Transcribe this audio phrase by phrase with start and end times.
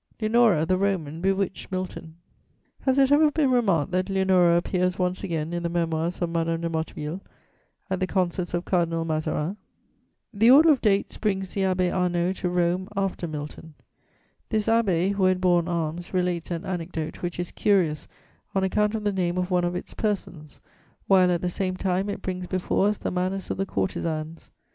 [0.19, 2.15] Leonora, the Roman, bewitched Milton.
[2.87, 6.61] Has it ever been remarked that Leonora appears once again in the Memoirs of Madame
[6.61, 7.21] de Motteville,
[7.87, 9.57] at the concerts of Cardinal Mazarin?
[9.61, 12.89] [Sidenote: Milton, the Abbé Arnold.] The order of dates brings the Abbé Arnauld to Rome
[12.97, 13.73] after Milton.
[14.49, 18.07] This abbé, who had borne arms, relates an anecdote which is curious
[18.55, 20.59] on account of the name of one of its persons,
[21.05, 24.49] while, at the same time, it brings before us the manners of the courtesans.